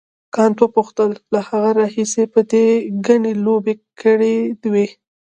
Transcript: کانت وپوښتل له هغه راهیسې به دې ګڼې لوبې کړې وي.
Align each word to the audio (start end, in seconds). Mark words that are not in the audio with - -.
کانت 0.35 0.57
وپوښتل 0.61 1.11
له 1.33 1.39
هغه 1.49 1.69
راهیسې 1.79 2.23
به 2.31 2.41
دې 2.51 2.67
ګڼې 3.07 3.33
لوبې 3.45 3.73
کړې 4.01 4.35
وي. 4.71 4.87